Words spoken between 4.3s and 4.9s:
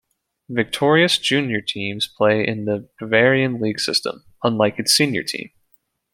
unlike